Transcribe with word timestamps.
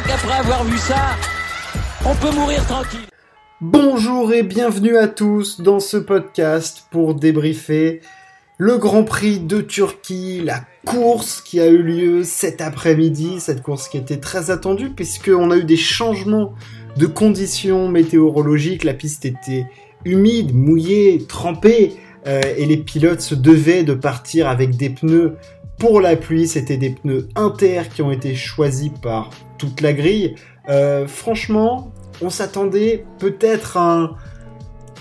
crois 0.00 0.16
qu'après 0.16 0.38
avoir 0.38 0.64
vu 0.64 0.78
ça, 0.78 1.16
on 2.06 2.14
peut 2.14 2.34
mourir 2.34 2.64
tranquille. 2.66 3.00
Bonjour 3.60 4.32
et 4.32 4.42
bienvenue 4.42 4.96
à 4.96 5.08
tous 5.08 5.60
dans 5.60 5.80
ce 5.80 5.96
podcast 5.96 6.86
pour 6.90 7.14
débriefer 7.14 8.00
le 8.56 8.78
Grand 8.78 9.04
Prix 9.04 9.40
de 9.40 9.60
Turquie, 9.60 10.42
la 10.42 10.64
course 10.86 11.40
qui 11.40 11.60
a 11.60 11.66
eu 11.66 11.82
lieu 11.82 12.24
cet 12.24 12.60
après-midi, 12.60 13.40
cette 13.40 13.62
course 13.62 13.88
qui 13.88 13.96
était 13.96 14.18
très 14.18 14.50
attendue 14.50 14.90
puisqu'on 14.90 15.50
a 15.50 15.56
eu 15.56 15.64
des 15.64 15.76
changements 15.76 16.54
de 16.96 17.06
conditions 17.06 17.88
météorologiques, 17.88 18.84
la 18.84 18.94
piste 18.94 19.24
était 19.24 19.66
humide, 20.04 20.54
mouillée, 20.54 21.26
trempée, 21.26 21.96
euh, 22.26 22.40
et 22.56 22.66
les 22.66 22.76
pilotes 22.76 23.22
se 23.22 23.34
devaient 23.34 23.82
de 23.82 23.94
partir 23.94 24.48
avec 24.48 24.76
des 24.76 24.90
pneus 24.90 25.36
pour 25.80 26.02
la 26.02 26.14
pluie, 26.14 26.46
c'était 26.46 26.76
des 26.76 26.90
pneus 26.90 27.26
inter 27.34 27.82
qui 27.92 28.02
ont 28.02 28.12
été 28.12 28.34
choisis 28.34 28.90
par 29.02 29.30
toute 29.56 29.80
la 29.80 29.94
grille. 29.94 30.34
Euh, 30.68 31.08
franchement, 31.08 31.90
on 32.20 32.28
s'attendait 32.28 33.06
peut-être 33.18 33.78
à 33.78 33.94
un, 33.94 34.10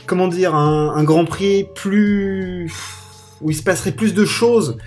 comment 0.07 0.29
dire, 0.29 0.55
un, 0.55 1.03
Grand 1.03 1.25
Prix 1.25 1.67
plus 1.75 2.71
où 3.41 3.51
il 3.51 3.55
se 3.55 3.61
passerait 3.61 3.91
plus 3.91 4.13
de 4.13 4.23
choses 4.23 4.77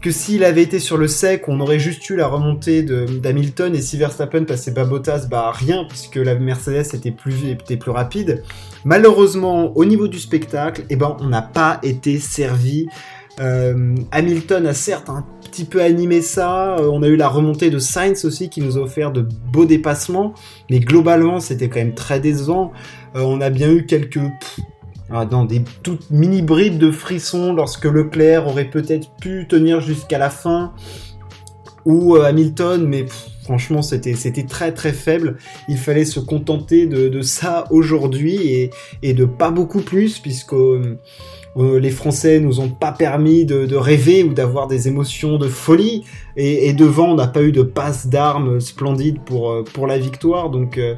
que 0.00 0.10
s'il 0.10 0.44
avait 0.44 0.62
été 0.62 0.78
sur 0.78 0.96
le 0.96 1.08
sec, 1.08 1.44
on 1.48 1.60
aurait 1.60 1.78
juste 1.78 2.08
eu 2.10 2.16
la 2.16 2.26
remontée 2.26 2.82
d'Hamilton 2.82 3.74
et 3.74 3.80
si 3.80 3.96
Verstappen 3.96 4.44
passait 4.44 4.74
pas 4.74 4.84
Bottas, 4.84 5.26
bah 5.30 5.50
rien 5.54 5.84
puisque 5.88 6.16
la 6.16 6.34
Mercedes 6.34 6.94
était 6.94 7.10
plus, 7.10 7.48
était 7.48 7.76
plus 7.76 7.90
rapide. 7.90 8.42
Malheureusement, 8.84 9.76
au 9.76 9.84
niveau 9.84 10.08
du 10.08 10.18
spectacle, 10.18 10.84
eh 10.90 10.96
ben 10.96 11.16
on 11.20 11.28
n'a 11.28 11.42
pas 11.42 11.80
été 11.82 12.18
servi. 12.18 12.86
Euh, 13.40 13.96
Hamilton 14.12 14.66
a 14.66 14.74
certes 14.74 15.10
un 15.10 15.24
petit 15.50 15.64
peu 15.64 15.82
animé 15.82 16.22
ça. 16.22 16.76
Euh, 16.76 16.88
on 16.92 17.02
a 17.02 17.08
eu 17.08 17.16
la 17.16 17.28
remontée 17.28 17.70
de 17.70 17.78
Sainz 17.78 18.24
aussi 18.24 18.48
qui 18.48 18.60
nous 18.60 18.78
a 18.78 18.80
offert 18.80 19.12
de 19.12 19.26
beaux 19.52 19.64
dépassements. 19.64 20.34
Mais 20.70 20.80
globalement, 20.80 21.40
c'était 21.40 21.68
quand 21.68 21.80
même 21.80 21.94
très 21.94 22.20
décevant. 22.20 22.72
Euh, 23.16 23.20
on 23.20 23.40
a 23.40 23.50
bien 23.50 23.70
eu 23.70 23.86
quelques... 23.86 24.20
Ah, 25.10 25.26
dans 25.26 25.44
des 25.44 25.62
toutes 25.82 26.10
mini 26.10 26.40
brides 26.40 26.78
de 26.78 26.90
frissons 26.90 27.52
lorsque 27.52 27.84
Leclerc 27.84 28.46
aurait 28.48 28.70
peut-être 28.70 29.10
pu 29.20 29.46
tenir 29.46 29.80
jusqu'à 29.80 30.16
la 30.16 30.30
fin 30.30 30.72
ou 31.84 32.16
Hamilton, 32.16 32.88
mais 32.88 33.04
franchement 33.42 33.82
c'était 33.82 34.14
c'était 34.14 34.46
très 34.46 34.72
très 34.72 34.94
faible. 34.94 35.36
Il 35.68 35.76
fallait 35.76 36.06
se 36.06 36.20
contenter 36.20 36.86
de, 36.86 37.20
ça 37.20 37.66
aujourd'hui 37.70 38.36
et, 38.36 38.70
et, 39.02 39.12
de 39.12 39.26
pas 39.26 39.50
beaucoup 39.50 39.82
plus 39.82 40.18
puisque 40.18 40.54
euh, 41.56 41.78
les 41.78 41.90
Français 41.90 42.40
nous 42.40 42.60
ont 42.60 42.68
pas 42.68 42.92
permis 42.92 43.44
de, 43.44 43.76
rêver 43.76 44.24
ou 44.24 44.32
d'avoir 44.32 44.66
des 44.66 44.88
émotions 44.88 45.38
de 45.38 45.48
folie. 45.48 46.04
Et, 46.36 46.72
devant, 46.72 47.12
on 47.12 47.14
n'a 47.14 47.28
pas 47.28 47.42
eu 47.42 47.52
de 47.52 47.62
passe 47.62 48.08
d'armes 48.08 48.60
splendide 48.60 49.20
pour, 49.24 49.50
euh, 49.50 49.62
pour 49.62 49.86
la 49.86 49.98
victoire. 49.98 50.50
Donc 50.50 50.78
euh, 50.78 50.94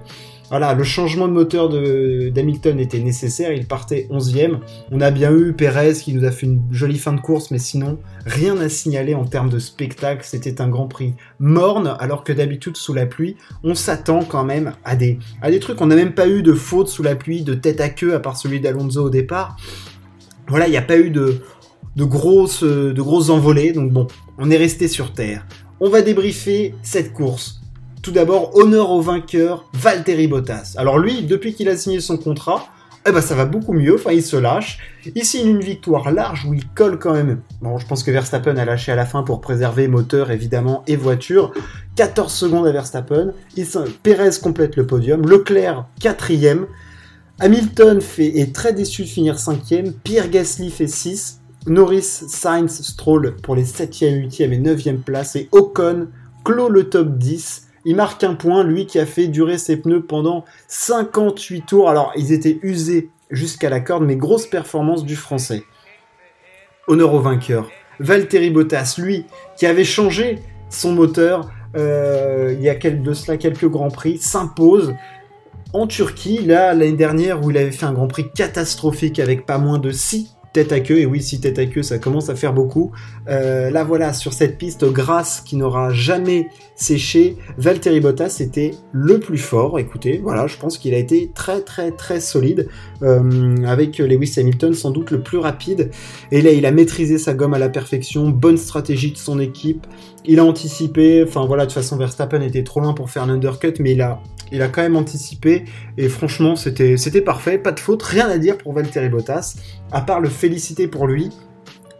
voilà, 0.49 0.75
le 0.75 0.85
changement 0.85 1.27
de 1.27 1.33
moteur 1.33 1.69
d'Hamilton 1.69 2.79
était 2.79 3.01
nécessaire. 3.01 3.53
Il 3.53 3.67
partait 3.67 4.07
11e. 4.11 4.61
On 4.93 5.01
a 5.01 5.11
bien 5.11 5.33
eu 5.33 5.53
Perez 5.53 5.95
qui 5.95 6.15
nous 6.15 6.25
a 6.25 6.31
fait 6.31 6.47
une 6.47 6.63
jolie 6.71 6.99
fin 6.99 7.13
de 7.13 7.21
course, 7.21 7.51
mais 7.51 7.59
sinon, 7.59 7.99
rien 8.25 8.57
à 8.59 8.69
signaler 8.69 9.15
en 9.15 9.25
termes 9.25 9.51
de 9.51 9.59
spectacle. 9.59 10.23
C'était 10.25 10.61
un 10.61 10.69
grand 10.69 10.87
prix 10.87 11.15
morne, 11.41 11.97
alors 11.99 12.23
que 12.25 12.33
d'habitude, 12.33 12.77
sous 12.77 12.95
la 12.95 13.07
pluie, 13.07 13.37
on 13.65 13.75
s'attend 13.75 14.21
quand 14.23 14.45
même 14.45 14.73
à 14.85 14.95
des, 14.95 15.19
à 15.43 15.51
des 15.51 15.59
trucs. 15.59 15.81
On 15.81 15.87
n'a 15.87 15.97
même 15.97 16.15
pas 16.15 16.29
eu 16.29 16.43
de 16.43 16.53
faute 16.53 16.89
sous 16.89 17.03
la 17.03 17.17
pluie, 17.17 17.43
de 17.43 17.55
tête 17.55 17.81
à 17.81 17.89
queue, 17.89 18.15
à 18.15 18.21
part 18.21 18.37
celui 18.37 18.61
d'Alonso 18.61 19.05
au 19.05 19.11
départ 19.11 19.57
voilà, 20.49 20.67
il 20.67 20.71
n'y 20.71 20.77
a 20.77 20.83
pas 20.83 20.99
eu 20.99 21.11
de, 21.11 21.41
de, 21.97 22.05
grosses, 22.05 22.63
de 22.63 23.03
grosses 23.03 23.31
envolées, 23.31 23.73
donc 23.73 23.93
bon, 23.93 24.07
on 24.39 24.51
est 24.51 24.57
resté 24.57 24.89
sur 24.89 25.13
Terre. 25.13 25.47
On 25.81 25.91
va 25.91 26.03
débriefer 26.03 26.75
cette 26.83 27.13
course. 27.13 27.61
Tout 28.03 28.13
d'abord, 28.13 28.57
honneur 28.57 28.91
au 28.91 29.01
vainqueur, 29.01 29.69
Valtteri 29.75 30.29
Bottas. 30.29 30.75
Alors 30.77 30.99
lui, 30.99 31.23
depuis 31.23 31.55
qu'il 31.55 31.69
a 31.69 31.77
signé 31.77 32.01
son 32.01 32.17
contrat, 32.17 32.69
eh 33.09 33.13
ben 33.13 33.21
ça 33.21 33.35
va 33.35 33.45
beaucoup 33.45 33.73
mieux, 33.73 33.95
enfin 33.95 34.13
il 34.13 34.23
se 34.23 34.37
lâche. 34.37 34.79
Il 35.15 35.25
signe 35.25 35.49
une 35.49 35.61
victoire 35.61 36.11
large 36.11 36.45
où 36.45 36.55
il 36.55 36.67
colle 36.69 36.99
quand 36.99 37.13
même. 37.13 37.41
Bon, 37.63 37.79
je 37.79 37.87
pense 37.87 38.03
que 38.03 38.11
Verstappen 38.11 38.57
a 38.57 38.65
lâché 38.65 38.91
à 38.91 38.97
la 38.97 39.07
fin 39.07 39.23
pour 39.23 39.41
préserver 39.41 39.87
moteur 39.87 40.33
évidemment 40.33 40.83
et 40.89 40.97
voiture. 40.97 41.53
14 41.95 42.33
secondes 42.33 42.67
à 42.67 42.73
Verstappen. 42.73 43.33
Il, 43.57 43.67
Perez 44.03 44.31
complète 44.43 44.77
le 44.77 44.87
podium. 44.87 45.25
Leclerc 45.25 45.87
quatrième. 46.01 46.67
Hamilton 47.39 48.01
fait, 48.01 48.39
est 48.39 48.55
très 48.55 48.73
déçu 48.73 49.03
de 49.03 49.09
finir 49.09 49.37
5ème, 49.37 49.93
Pierre 49.93 50.31
Gasly 50.31 50.71
fait 50.71 50.87
6, 50.87 51.43
Norris, 51.67 52.03
Sainz, 52.03 52.81
Stroll 52.83 53.37
pour 53.43 53.55
les 53.55 53.65
7e, 53.65 54.27
8e 54.29 54.53
et 54.53 54.59
9e 54.59 55.03
places, 55.03 55.37
et 55.37 55.49
Ocon 55.53 56.09
clôt 56.45 56.71
le 56.71 56.89
top 56.89 57.19
10. 57.19 57.69
Il 57.85 57.97
marque 57.97 58.25
un 58.25 58.35
point, 58.35 58.65
lui 58.65 58.87
qui 58.87 58.99
a 58.99 59.05
fait 59.05 59.29
durer 59.29 59.59
ses 59.59 59.77
pneus 59.77 60.03
pendant 60.03 60.45
58 60.69 61.67
tours. 61.67 61.91
Alors, 61.91 62.13
ils 62.17 62.33
étaient 62.33 62.59
usés 62.63 63.11
jusqu'à 63.31 63.69
la 63.69 63.81
corde, 63.81 64.05
mais 64.05 64.17
grosse 64.17 64.47
performance 64.47 65.05
du 65.05 65.15
français. 65.15 65.63
Honneur 66.89 67.13
au 67.13 67.21
vainqueur. 67.21 67.69
Valtteri 68.01 68.51
Bottas, 68.51 68.95
lui, 68.99 69.27
qui 69.57 69.67
avait 69.67 69.85
changé 69.85 70.39
son 70.71 70.93
moteur 70.93 71.51
euh, 71.77 72.55
il 72.57 72.63
y 72.63 72.71
a 72.71 72.75
de 72.75 73.13
cela 73.13 73.37
quelques 73.37 73.69
grands 73.69 73.91
prix, 73.91 74.19
s'impose 74.19 74.95
en 75.73 75.87
Turquie, 75.87 76.39
là, 76.45 76.75
l'année 76.75 76.93
dernière, 76.93 77.45
où 77.45 77.51
il 77.51 77.59
avait 77.59 77.73
fait 77.73 77.87
un 77.87 77.93
Grand 77.93 78.09
Prix 78.09 78.31
catastrophique 78.35 79.19
avec 79.19 79.47
pas 79.47 79.59
moins 79.59 79.79
de 79.79 79.91
6 79.91 80.37
tête 80.57 80.73
à 80.73 80.81
queue, 80.81 81.01
et 81.01 81.05
oui, 81.05 81.23
si 81.23 81.39
tête 81.39 81.59
à 81.59 81.67
queue, 81.67 81.83
ça 81.83 81.99
commence 81.99 82.31
à 82.31 82.35
faire 82.35 82.55
beaucoup. 82.55 82.91
Euh, 83.29 83.69
là, 83.69 83.85
voilà, 83.85 84.15
sur 84.15 84.33
cette 84.33 84.57
piste 84.57 84.87
grasse 84.87 85.43
qui 85.43 85.55
n'aura 85.55 85.93
jamais 85.93 86.49
séché, 86.75 87.37
Valtteri 87.59 88.01
Bottas 88.01 88.39
était 88.41 88.71
le 88.91 89.21
plus 89.21 89.37
fort. 89.37 89.79
Écoutez, 89.79 90.19
voilà, 90.23 90.47
je 90.47 90.57
pense 90.57 90.79
qu'il 90.79 90.95
a 90.95 90.97
été 90.97 91.31
très, 91.35 91.61
très, 91.61 91.91
très 91.91 92.21
solide, 92.21 92.69
euh, 93.03 93.55
avec 93.67 93.99
Lewis 93.99 94.33
Hamilton 94.39 94.73
sans 94.73 94.93
doute 94.93 95.11
le 95.11 95.21
plus 95.21 95.37
rapide. 95.37 95.91
Et 96.33 96.41
là, 96.41 96.53
il 96.53 96.65
a 96.65 96.71
maîtrisé 96.71 97.19
sa 97.19 97.35
gomme 97.35 97.53
à 97.53 97.59
la 97.59 97.69
perfection, 97.69 98.31
bonne 98.31 98.57
stratégie 98.57 99.13
de 99.13 99.19
son 99.19 99.39
équipe. 99.39 99.87
Il 100.25 100.39
a 100.39 100.45
anticipé, 100.47 101.23
enfin 101.23 101.45
voilà, 101.45 101.67
de 101.67 101.71
toute 101.71 101.75
façon, 101.75 101.99
Verstappen 101.99 102.41
était 102.41 102.65
trop 102.65 102.81
loin 102.81 102.95
pour 102.95 103.11
faire 103.11 103.25
un 103.25 103.29
undercut, 103.29 103.75
mais 103.79 103.93
il 103.93 104.01
a 104.01 104.23
il 104.53 104.63
a 104.63 104.69
quand 104.69 104.83
même 104.83 104.97
anticipé 104.97 105.65
et 105.97 106.09
franchement 106.09 106.57
c'était 106.57 106.97
c'était 106.97 107.21
parfait, 107.21 107.59
pas 107.59 107.73
de 107.73 107.81
faute, 107.81 108.03
rien 108.03 108.29
à 108.29 108.39
dire 108.39 108.59
pour 108.59 108.73
Valtteri 108.73 109.09
Bottas, 109.09 109.57
à 109.93 110.01
part 110.01 110.21
le 110.21 110.29
féliciter 110.29 110.89
pour 110.89 111.07
lui 111.07 111.31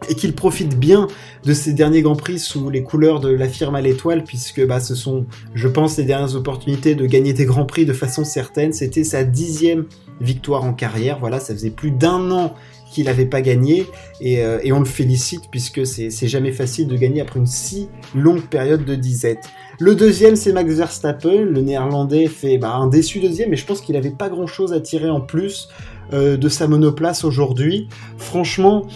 et 0.09 0.15
qu'il 0.15 0.33
profite 0.33 0.77
bien 0.77 1.07
de 1.43 1.53
ses 1.53 1.73
derniers 1.73 2.01
grands 2.01 2.15
prix 2.15 2.39
sous 2.39 2.69
les 2.69 2.83
couleurs 2.83 3.19
de 3.19 3.29
la 3.29 3.47
firme 3.47 3.75
à 3.75 3.81
l'étoile 3.81 4.23
puisque 4.23 4.65
bah, 4.65 4.79
ce 4.79 4.95
sont, 4.95 5.25
je 5.53 5.67
pense, 5.67 5.97
les 5.97 6.03
dernières 6.03 6.35
opportunités 6.35 6.95
de 6.95 7.05
gagner 7.05 7.33
des 7.33 7.45
grands 7.45 7.65
prix 7.65 7.85
de 7.85 7.93
façon 7.93 8.23
certaine. 8.23 8.73
C'était 8.73 9.03
sa 9.03 9.23
dixième 9.23 9.85
victoire 10.21 10.63
en 10.63 10.73
carrière. 10.73 11.19
Voilà, 11.19 11.39
ça 11.39 11.53
faisait 11.53 11.71
plus 11.71 11.91
d'un 11.91 12.31
an 12.31 12.55
qu'il 12.91 13.05
n'avait 13.05 13.25
pas 13.25 13.41
gagné 13.41 13.85
euh, 14.23 14.59
et, 14.63 14.71
on 14.71 14.79
le 14.79 14.85
félicite 14.85 15.49
puisque 15.51 15.85
c'est 15.85 16.27
jamais 16.27 16.51
facile 16.51 16.87
de 16.87 16.95
gagner 16.95 17.21
après 17.21 17.39
une 17.39 17.47
si 17.47 17.89
longue 18.15 18.43
période 18.43 18.85
de 18.85 18.95
disette. 18.95 19.49
Le 19.79 19.95
deuxième 19.95 20.35
c'est 20.35 20.53
Max 20.53 20.73
Verstappen, 20.73 21.45
le 21.45 21.61
néerlandais 21.61 22.27
fait 22.27 22.57
bah, 22.57 22.73
un 22.73 22.87
déçu 22.87 23.19
deuxième 23.19 23.51
mais 23.51 23.55
je 23.55 23.65
pense 23.65 23.81
qu'il 23.81 23.95
n'avait 23.95 24.09
pas 24.09 24.29
grand 24.29 24.47
chose 24.47 24.73
à 24.73 24.79
tirer 24.79 25.09
en 25.09 25.21
plus 25.21 25.69
euh, 26.13 26.37
de 26.37 26.49
sa 26.49 26.67
monoplace 26.67 27.23
aujourd'hui. 27.23 27.87
Franchement, 28.17 28.87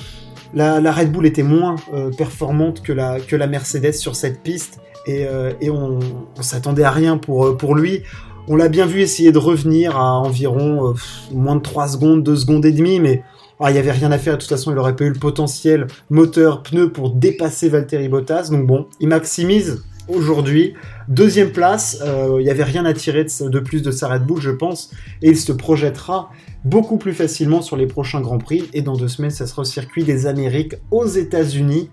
la, 0.54 0.92
Red 0.92 1.12
Bull 1.12 1.26
était 1.26 1.44
moins 1.44 1.76
euh, 1.94 2.10
performante 2.10 2.82
que 2.82 2.94
la, 2.94 3.48
Mercedes 3.48 3.94
sur 3.94 4.16
cette 4.16 4.42
piste 4.42 4.80
et, 5.08 5.28
on, 5.70 6.00
on 6.38 6.42
s'attendait 6.42 6.84
à 6.84 6.92
rien 6.92 7.18
pour, 7.18 7.58
pour 7.58 7.76
lui. 7.76 8.04
On 8.48 8.56
l'a 8.56 8.68
bien 8.68 8.86
vu 8.86 9.02
essayer 9.02 9.32
de 9.32 9.38
revenir 9.38 9.98
à 9.98 10.20
environ 10.20 10.94
moins 11.32 11.56
de 11.56 11.62
3 11.62 11.90
secondes, 11.90 12.24
2 12.24 12.36
secondes 12.36 12.66
et 12.66 12.72
demie, 12.72 13.00
mais 13.00 13.24
ah, 13.64 13.70
il 13.70 13.74
n'y 13.74 13.80
avait 13.80 13.92
rien 13.92 14.12
à 14.12 14.18
faire, 14.18 14.34
de 14.34 14.40
toute 14.40 14.50
façon, 14.50 14.72
il 14.72 14.78
aurait 14.80 14.96
pas 14.96 15.04
eu 15.04 15.10
le 15.10 15.20
potentiel 15.20 15.86
moteur, 16.10 16.64
pneu 16.64 16.92
pour 16.92 17.12
dépasser 17.12 17.70
Valtteri 17.70 18.10
Bottas. 18.10 18.50
Donc 18.50 18.66
bon, 18.66 18.88
il 19.00 19.08
maximise 19.08 19.84
aujourd'hui. 20.12 20.74
Deuxième 21.08 21.52
place, 21.52 22.00
euh, 22.02 22.38
il 22.40 22.44
n'y 22.44 22.50
avait 22.50 22.64
rien 22.64 22.86
à 22.86 22.94
tirer 22.94 23.26
de, 23.26 23.60
plus 23.60 23.82
de 23.82 23.92
sa 23.92 24.08
Red 24.08 24.24
Bull, 24.24 24.42
je 24.42 24.52
pense, 24.52 24.92
et 25.22 25.30
il 25.30 25.38
se 25.38 25.52
projettera 25.52 26.32
beaucoup 26.64 26.98
plus 26.98 27.14
facilement 27.14 27.62
sur 27.62 27.76
les 27.76 27.88
prochains 27.88 28.22
Grands 28.22 28.38
Prix. 28.38 28.70
Et 28.74 28.82
dans 28.82 28.96
deux 28.96 29.08
semaines, 29.08 29.32
ça 29.32 29.48
sera 29.48 29.64
au 29.64 29.66
circuit 29.66 30.04
des 30.04 30.28
Amériques 30.28 30.76
aux 30.92 31.06
États-Unis. 31.06 31.90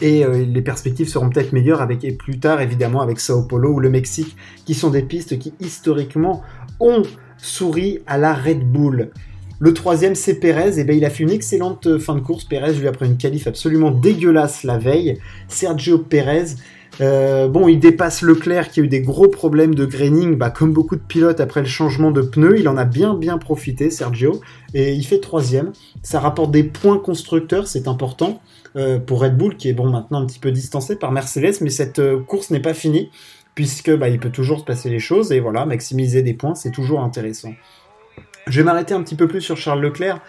Et 0.00 0.24
euh, 0.24 0.44
les 0.44 0.62
perspectives 0.62 1.08
seront 1.08 1.30
peut-être 1.30 1.52
meilleures 1.52 1.80
avec, 1.80 2.04
et 2.04 2.12
plus 2.12 2.38
tard 2.38 2.60
évidemment 2.60 3.00
avec 3.00 3.18
Sao 3.18 3.46
Paulo 3.46 3.70
ou 3.70 3.80
le 3.80 3.90
Mexique, 3.90 4.36
qui 4.66 4.74
sont 4.74 4.90
des 4.90 5.02
pistes 5.02 5.38
qui 5.38 5.54
historiquement 5.60 6.42
ont 6.80 7.02
souri 7.38 8.00
à 8.06 8.18
la 8.18 8.34
Red 8.34 8.70
Bull. 8.70 9.10
Le 9.58 9.72
troisième, 9.72 10.14
c'est 10.14 10.34
Pérez. 10.34 10.78
Et 10.78 10.84
ben, 10.84 10.96
il 10.96 11.04
a 11.04 11.10
fait 11.10 11.22
une 11.22 11.30
excellente 11.30 11.86
euh, 11.86 11.98
fin 11.98 12.14
de 12.14 12.20
course. 12.20 12.44
Pérez 12.44 12.74
lui 12.74 12.88
a 12.88 12.92
pris 12.92 13.06
une 13.06 13.16
qualif 13.16 13.46
absolument 13.46 13.90
dégueulasse 13.90 14.64
la 14.64 14.78
veille. 14.78 15.18
Sergio 15.48 15.98
Pérez. 15.98 16.56
Euh, 17.00 17.48
bon, 17.48 17.68
il 17.68 17.78
dépasse 17.78 18.22
Leclerc 18.22 18.70
qui 18.70 18.80
a 18.80 18.82
eu 18.82 18.88
des 18.88 19.02
gros 19.02 19.28
problèmes 19.28 19.74
de 19.74 19.84
graining, 19.84 20.36
bah, 20.36 20.50
comme 20.50 20.72
beaucoup 20.72 20.96
de 20.96 21.00
pilotes 21.00 21.40
après 21.40 21.60
le 21.60 21.66
changement 21.66 22.10
de 22.10 22.22
pneus. 22.22 22.58
Il 22.58 22.68
en 22.68 22.76
a 22.76 22.84
bien 22.84 23.14
bien 23.14 23.38
profité, 23.38 23.90
Sergio, 23.90 24.40
et 24.74 24.92
il 24.92 25.04
fait 25.04 25.20
troisième. 25.20 25.72
Ça 26.02 26.20
rapporte 26.20 26.50
des 26.50 26.64
points 26.64 26.98
constructeurs, 26.98 27.66
c'est 27.66 27.88
important 27.88 28.40
euh, 28.76 28.98
pour 28.98 29.20
Red 29.22 29.36
Bull 29.36 29.56
qui 29.56 29.68
est 29.68 29.74
bon 29.74 29.90
maintenant 29.90 30.22
un 30.22 30.26
petit 30.26 30.38
peu 30.38 30.52
distancé 30.52 30.96
par 30.96 31.12
Mercedes, 31.12 31.60
mais 31.60 31.70
cette 31.70 32.00
course 32.26 32.50
n'est 32.50 32.60
pas 32.60 32.74
finie 32.74 33.10
puisque 33.54 33.90
bah, 33.96 34.08
il 34.08 34.20
peut 34.20 34.30
toujours 34.30 34.60
se 34.60 34.64
passer 34.64 34.90
les 34.90 34.98
choses, 34.98 35.32
et 35.32 35.40
voilà, 35.40 35.64
maximiser 35.64 36.22
des 36.22 36.34
points, 36.34 36.54
c'est 36.54 36.70
toujours 36.70 37.00
intéressant. 37.00 37.54
Je 38.46 38.60
vais 38.60 38.64
m'arrêter 38.64 38.94
un 38.94 39.02
petit 39.02 39.16
peu 39.16 39.26
plus 39.26 39.40
sur 39.40 39.56
Charles 39.56 39.80
Leclerc, 39.80 40.20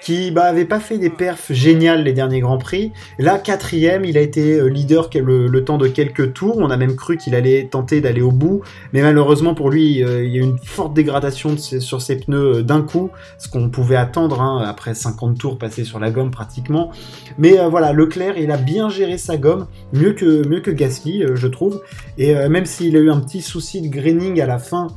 qui 0.00 0.30
bah, 0.30 0.44
avait 0.44 0.64
pas 0.64 0.80
fait 0.80 0.98
des 0.98 1.10
perfs 1.10 1.52
géniales 1.52 2.04
les 2.04 2.12
derniers 2.12 2.40
Grands 2.40 2.58
Prix. 2.58 2.92
Là, 3.18 3.38
quatrième, 3.38 4.04
il 4.04 4.16
a 4.16 4.20
été 4.20 4.58
euh, 4.58 4.68
leader 4.68 5.10
le, 5.14 5.48
le 5.48 5.64
temps 5.64 5.78
de 5.78 5.88
quelques 5.88 6.32
tours. 6.32 6.56
On 6.58 6.70
a 6.70 6.76
même 6.76 6.96
cru 6.96 7.16
qu'il 7.16 7.34
allait 7.34 7.68
tenter 7.70 8.00
d'aller 8.00 8.22
au 8.22 8.30
bout, 8.30 8.62
mais 8.92 9.02
malheureusement 9.02 9.54
pour 9.54 9.70
lui, 9.70 10.02
euh, 10.02 10.24
il 10.24 10.32
y 10.32 10.36
a 10.36 10.40
eu 10.40 10.44
une 10.44 10.58
forte 10.58 10.94
dégradation 10.94 11.56
sur 11.58 12.00
ses 12.00 12.16
pneus 12.16 12.58
euh, 12.58 12.62
d'un 12.62 12.82
coup, 12.82 13.10
ce 13.38 13.48
qu'on 13.48 13.68
pouvait 13.70 13.96
attendre 13.96 14.40
hein, 14.40 14.62
après 14.66 14.94
50 14.94 15.38
tours 15.38 15.58
passés 15.58 15.84
sur 15.84 15.98
la 15.98 16.10
gomme 16.10 16.30
pratiquement. 16.30 16.90
Mais 17.38 17.56
voilà, 17.68 17.92
Leclerc, 17.92 18.38
il 18.38 18.50
a 18.50 18.56
bien 18.56 18.88
géré 18.88 19.18
sa 19.18 19.36
gomme, 19.36 19.66
mieux 19.92 20.12
que 20.12 20.46
mieux 20.46 20.60
que 20.60 20.70
Gasly, 20.70 21.24
je 21.34 21.46
trouve. 21.46 21.82
Et 22.16 22.34
même 22.48 22.66
s'il 22.66 22.96
a 22.96 23.00
eu 23.00 23.10
un 23.10 23.20
petit 23.20 23.42
souci 23.42 23.80
de 23.80 23.88
graining 23.88 24.40
à 24.40 24.46
la 24.46 24.58
fin 24.58 24.88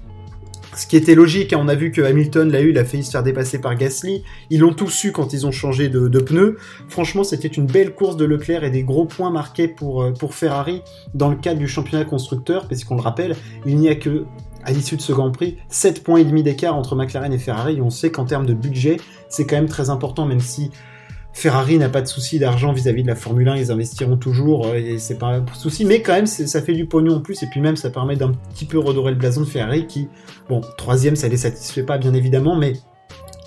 ce 0.82 0.88
qui 0.88 0.98
était 0.98 1.14
logique, 1.14 1.54
hein, 1.54 1.60
on 1.62 1.68
a 1.68 1.76
vu 1.76 1.92
que 1.92 2.02
Hamilton 2.02 2.52
l'a 2.52 2.60
eu, 2.62 2.72
il 2.72 2.78
a 2.80 2.84
failli 2.84 3.04
se 3.04 3.12
faire 3.12 3.22
dépasser 3.22 3.62
par 3.62 3.76
Gasly. 3.76 4.24
Ils 4.50 4.62
l'ont 4.62 4.74
tous 4.74 5.04
eu 5.04 5.12
quand 5.12 5.32
ils 5.32 5.46
ont 5.46 5.52
changé 5.52 5.90
de, 5.90 6.20
pneus. 6.20 6.58
Franchement, 6.90 7.24
c'était 7.24 7.50
une 7.50 7.68
belle 7.68 7.94
course 7.94 8.18
de 8.18 8.26
Leclerc 8.26 8.64
et 8.64 8.72
des 8.72 8.82
gros 8.82 9.06
points 9.06 9.30
marqués 9.30 9.68
pour, 9.68 10.02
euh, 10.02 10.12
pour 10.12 10.34
Ferrari 10.34 10.82
dans 11.14 11.30
le 11.30 11.36
cadre 11.36 11.60
du 11.60 11.68
championnat 11.68 12.04
constructeur, 12.04 12.68
parce 12.68 12.84
qu'on 12.84 12.96
le 12.96 13.02
rappelle, 13.02 13.36
il 13.68 13.78
n'y 13.78 13.90
a 13.90 13.96
que 13.96 14.26
à 14.64 14.72
l'issue 14.72 14.96
de 14.96 15.02
ce 15.02 15.12
Grand 15.14 15.30
Prix, 15.30 15.58
7 15.70 16.04
points 16.04 16.18
et 16.18 16.26
demi 16.26 16.42
d'écart 16.42 16.76
entre 16.76 16.96
McLaren 16.96 17.32
et 17.32 17.38
Ferrari. 17.38 17.78
Et 17.78 17.82
on 17.82 17.92
sait 17.92 18.10
qu'en 18.10 18.26
termes 18.26 18.48
de 18.48 18.56
budget, 18.56 18.98
c'est 19.30 19.46
quand 19.46 19.58
même 19.58 19.70
très 19.70 19.92
important, 19.92 20.26
même 20.26 20.40
si 20.40 20.72
Ferrari 21.34 21.78
n'a 21.78 21.90
pas 21.90 22.02
de 22.02 22.08
souci 22.08 22.40
d'argent 22.40 22.74
vis-à-vis 22.74 23.04
de 23.04 23.08
la 23.08 23.16
Formule 23.16 23.48
1, 23.48 23.58
ils 23.58 23.72
investiront 23.72 24.18
toujours, 24.18 24.68
euh, 24.68 24.76
et 24.76 25.00
c'est 25.00 25.18
pas 25.18 25.38
un 25.38 25.46
souci, 25.54 25.86
mais 25.86 26.02
quand 26.02 26.14
même, 26.14 26.28
ça 26.28 26.62
fait 26.62 26.74
du 26.74 26.86
pognon 26.86 27.16
en 27.16 27.22
plus, 27.22 27.42
et 27.42 27.48
puis 27.48 27.62
même, 27.62 27.78
ça 27.78 27.90
permet 27.90 28.16
d'un 28.16 28.34
petit 28.54 28.66
peu 28.66 28.78
redorer 28.78 29.12
le 29.12 29.18
blason 29.18 29.42
de 29.42 29.46
Ferrari, 29.46 29.88
qui, 29.88 30.10
bon, 30.50 30.62
troisième, 30.78 31.16
ça 31.16 31.28
les 31.28 31.38
satisfait 31.38 31.84
pas, 31.84 31.98
bien 31.98 32.14
évidemment, 32.14 32.56
mais 32.56 32.74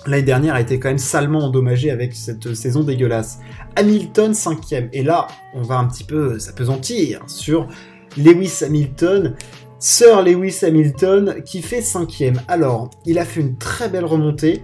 l'année 0.07 0.23
dernière 0.23 0.55
a 0.55 0.61
été 0.61 0.79
quand 0.79 0.89
même 0.89 0.97
salement 0.97 1.45
endommagée 1.45 1.91
avec 1.91 2.15
cette 2.15 2.53
saison 2.53 2.83
dégueulasse. 2.83 3.39
Hamilton, 3.75 4.33
cinquième, 4.33 4.89
et 4.91 5.03
là, 5.03 5.27
on 5.53 5.61
va 5.61 5.77
un 5.77 5.85
petit 5.87 6.03
peu 6.03 6.39
s'apesantir 6.39 7.21
sur 7.27 7.67
Lewis 8.17 8.63
Hamilton, 8.63 9.35
Sir 9.79 10.23
Lewis 10.23 10.59
Hamilton, 10.63 11.43
qui 11.45 11.61
fait 11.61 11.81
cinquième. 11.81 12.41
Alors, 12.47 12.89
il 13.05 13.19
a 13.19 13.25
fait 13.25 13.41
une 13.41 13.57
très 13.57 13.89
belle 13.89 14.05
remontée, 14.05 14.63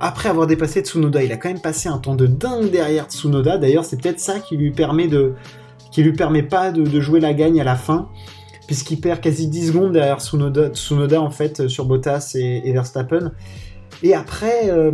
après 0.00 0.28
avoir 0.28 0.46
dépassé 0.46 0.80
Tsunoda. 0.80 1.22
Il 1.22 1.32
a 1.32 1.36
quand 1.36 1.48
même 1.48 1.60
passé 1.60 1.88
un 1.88 1.98
temps 1.98 2.14
de 2.14 2.26
dingue 2.26 2.70
derrière 2.70 3.06
Tsunoda. 3.06 3.58
D'ailleurs, 3.58 3.84
c'est 3.84 4.00
peut-être 4.00 4.20
ça 4.20 4.40
qui 4.40 4.56
lui 4.56 4.70
permet 4.70 5.08
de, 5.08 5.34
qui 5.92 6.02
lui 6.02 6.12
permet 6.12 6.42
pas 6.42 6.70
de, 6.70 7.00
jouer 7.00 7.20
la 7.20 7.34
gagne 7.34 7.60
à 7.60 7.64
la 7.64 7.76
fin, 7.76 8.08
puisqu'il 8.66 9.00
perd 9.00 9.20
quasi 9.20 9.48
10 9.48 9.68
secondes 9.68 9.92
derrière 9.92 10.20
Tsunoda, 10.20 10.68
Tsunoda 10.68 11.20
en 11.20 11.30
fait 11.30 11.68
sur 11.68 11.84
Bottas 11.84 12.32
et, 12.34 12.72
Verstappen. 12.72 13.32
Et 14.02 14.14
après, 14.14 14.70
euh, 14.70 14.92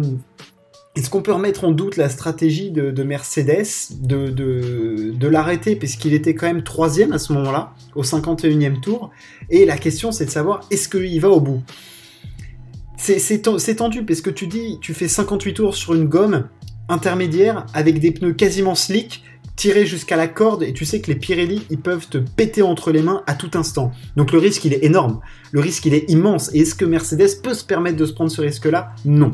est-ce 0.96 1.10
qu'on 1.10 1.22
peut 1.22 1.32
remettre 1.32 1.64
en 1.64 1.72
doute 1.72 1.96
la 1.96 2.08
stratégie 2.08 2.70
de, 2.70 3.02
Mercedes 3.02 3.66
de, 4.00 4.28
de, 4.28 5.12
de 5.14 5.28
l'arrêter, 5.28 5.76
puisqu'il 5.76 6.14
était 6.14 6.34
quand 6.34 6.46
même 6.46 6.62
troisième 6.62 7.12
à 7.12 7.18
ce 7.18 7.32
moment-là, 7.34 7.72
au 7.96 8.02
51e 8.02 8.80
tour? 8.80 9.10
Et 9.50 9.66
la 9.66 9.76
question, 9.76 10.12
c'est 10.12 10.24
de 10.24 10.30
savoir 10.30 10.60
est-ce 10.70 10.88
qu'il 10.88 11.20
va 11.20 11.28
au 11.28 11.40
bout? 11.40 11.62
C'est 13.04 13.74
tendu 13.76 14.04
parce 14.04 14.20
que 14.20 14.30
tu 14.30 14.46
dis, 14.46 14.78
tu 14.80 14.94
fais 14.94 15.08
58 15.08 15.54
tours 15.54 15.74
sur 15.74 15.94
une 15.94 16.06
gomme 16.06 16.48
intermédiaire 16.88 17.66
avec 17.74 18.00
des 18.00 18.12
pneus 18.12 18.32
quasiment 18.32 18.74
slick 18.74 19.22
tirés 19.56 19.86
jusqu'à 19.86 20.16
la 20.16 20.26
corde 20.26 20.62
et 20.62 20.72
tu 20.72 20.84
sais 20.84 21.00
que 21.00 21.08
les 21.08 21.14
Pirelli 21.14 21.62
ils 21.70 21.78
peuvent 21.78 22.08
te 22.08 22.18
péter 22.18 22.62
entre 22.62 22.90
les 22.90 23.02
mains 23.02 23.22
à 23.26 23.34
tout 23.34 23.50
instant. 23.54 23.92
Donc 24.16 24.32
le 24.32 24.38
risque 24.38 24.64
il 24.64 24.72
est 24.72 24.84
énorme, 24.84 25.20
le 25.52 25.60
risque 25.60 25.84
il 25.86 25.94
est 25.94 26.10
immense. 26.10 26.50
Et 26.54 26.60
est-ce 26.60 26.74
que 26.74 26.84
Mercedes 26.84 27.40
peut 27.42 27.54
se 27.54 27.64
permettre 27.64 27.96
de 27.96 28.06
se 28.06 28.12
prendre 28.12 28.30
ce 28.30 28.40
risque-là? 28.40 28.92
Non. 29.04 29.32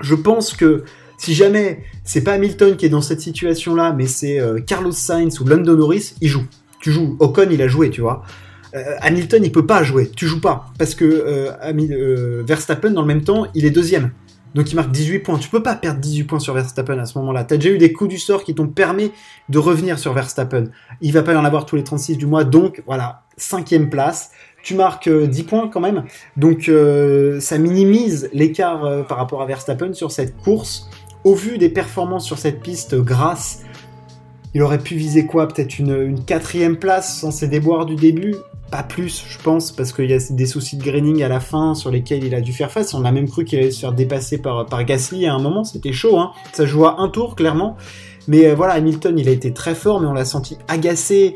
Je 0.00 0.14
pense 0.14 0.52
que 0.52 0.84
si 1.18 1.34
jamais 1.34 1.84
c'est 2.04 2.24
pas 2.24 2.32
Hamilton 2.32 2.76
qui 2.76 2.86
est 2.86 2.90
dans 2.90 3.00
cette 3.00 3.20
situation-là, 3.20 3.94
mais 3.96 4.06
c'est 4.06 4.40
euh, 4.40 4.60
Carlos 4.60 4.92
Sainz 4.92 5.40
ou 5.40 5.44
London 5.44 5.76
Norris, 5.76 6.14
il 6.20 6.28
joue. 6.28 6.44
Tu 6.80 6.90
joues. 6.90 7.16
Ocon 7.20 7.46
il 7.50 7.62
a 7.62 7.68
joué, 7.68 7.90
tu 7.90 8.00
vois. 8.00 8.24
Euh, 8.74 8.96
Hamilton, 9.00 9.44
il 9.44 9.52
peut 9.52 9.66
pas 9.66 9.82
jouer. 9.82 10.10
Tu 10.14 10.26
joues 10.26 10.40
pas. 10.40 10.66
Parce 10.78 10.94
que 10.94 11.04
euh, 11.04 11.52
euh, 11.62 12.42
Verstappen, 12.46 12.90
dans 12.90 13.02
le 13.02 13.06
même 13.06 13.24
temps, 13.24 13.46
il 13.54 13.64
est 13.64 13.70
deuxième. 13.70 14.12
Donc 14.54 14.70
il 14.70 14.76
marque 14.76 14.90
18 14.90 15.20
points. 15.20 15.38
Tu 15.38 15.48
peux 15.48 15.62
pas 15.62 15.74
perdre 15.74 16.00
18 16.00 16.24
points 16.24 16.38
sur 16.38 16.52
Verstappen 16.52 16.98
à 16.98 17.06
ce 17.06 17.18
moment-là. 17.18 17.44
Tu 17.44 17.54
as 17.54 17.56
déjà 17.56 17.70
eu 17.70 17.78
des 17.78 17.92
coups 17.92 18.10
du 18.10 18.18
sort 18.18 18.44
qui 18.44 18.54
t'ont 18.54 18.68
permis 18.68 19.10
de 19.48 19.58
revenir 19.58 19.98
sur 19.98 20.12
Verstappen. 20.12 20.64
Il 21.00 21.12
va 21.12 21.22
pas 21.22 21.34
en 21.36 21.44
avoir 21.44 21.64
tous 21.64 21.76
les 21.76 21.84
36 21.84 22.18
du 22.18 22.26
mois. 22.26 22.44
Donc 22.44 22.82
voilà, 22.86 23.22
cinquième 23.38 23.88
place. 23.88 24.30
Tu 24.62 24.74
marques 24.74 25.08
10 25.08 25.42
points 25.44 25.68
quand 25.68 25.80
même. 25.80 26.04
Donc 26.36 26.70
ça 27.40 27.58
minimise 27.58 28.28
l'écart 28.34 29.06
par 29.06 29.16
rapport 29.16 29.40
à 29.40 29.46
Verstappen 29.46 29.94
sur 29.94 30.12
cette 30.12 30.36
course. 30.36 30.90
Au 31.24 31.34
vu 31.34 31.56
des 31.56 31.70
performances 31.70 32.26
sur 32.26 32.38
cette 32.38 32.60
piste 32.60 32.94
grâce 32.94 33.62
il 34.54 34.62
aurait 34.62 34.78
pu 34.78 34.96
viser 34.96 35.26
quoi? 35.26 35.48
Peut-être 35.48 35.78
une, 35.78 36.24
quatrième 36.24 36.76
place 36.76 37.18
sans 37.18 37.30
ses 37.30 37.48
déboires 37.48 37.86
du 37.86 37.96
début? 37.96 38.34
Pas 38.72 38.82
plus, 38.82 39.24
je 39.28 39.38
pense, 39.38 39.70
parce 39.70 39.92
qu'il 39.92 40.10
y 40.10 40.14
a 40.14 40.18
des 40.30 40.46
soucis 40.46 40.78
de 40.78 40.82
graining 40.82 41.22
à 41.22 41.28
la 41.28 41.40
fin 41.40 41.74
sur 41.74 41.90
lesquels 41.90 42.24
il 42.24 42.34
a 42.34 42.40
dû 42.40 42.54
faire 42.54 42.72
face. 42.72 42.94
On 42.94 43.04
a 43.04 43.12
même 43.12 43.28
cru 43.28 43.44
qu'il 43.44 43.58
allait 43.58 43.70
se 43.70 43.80
faire 43.80 43.92
dépasser 43.92 44.38
par, 44.38 44.66
Gasly 44.84 45.26
à 45.26 45.34
un 45.34 45.38
moment, 45.38 45.62
c'était 45.62 45.92
chaud, 45.92 46.18
hein. 46.18 46.32
Ça 46.54 46.64
joue 46.64 46.86
à 46.86 46.98
un 46.98 47.10
tour, 47.10 47.36
clairement. 47.36 47.76
Mais 48.28 48.46
euh, 48.46 48.54
voilà, 48.54 48.72
Hamilton, 48.72 49.18
il 49.18 49.28
a 49.28 49.30
été 49.30 49.52
très 49.52 49.74
fort, 49.74 50.00
mais 50.00 50.06
on 50.06 50.14
l'a 50.14 50.24
senti 50.24 50.56
agacé, 50.68 51.34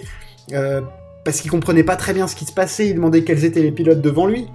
euh, 0.54 0.80
parce 1.24 1.42
qu'il 1.42 1.50
comprenait 1.50 1.84
pas 1.84 1.96
très 1.96 2.14
bien 2.14 2.26
ce 2.26 2.34
qui 2.34 2.46
se 2.46 2.52
passait, 2.52 2.88
il 2.88 2.94
demandait 2.94 3.22
quels 3.22 3.44
étaient 3.44 3.62
les 3.62 3.72
pilotes 3.72 4.00
devant 4.00 4.26
lui. 4.26 4.46